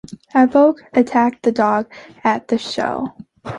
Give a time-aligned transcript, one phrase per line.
[0.29, 1.93] Havoc attacked the Dog
[2.23, 3.13] at the show.